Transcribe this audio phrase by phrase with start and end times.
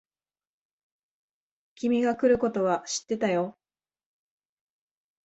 [1.75, 3.55] 君が来ることは知ってたよ。